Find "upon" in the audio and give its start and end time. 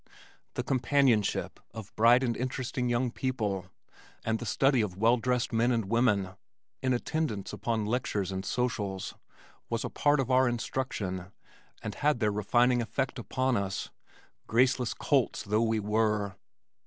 7.53-7.85, 13.19-13.55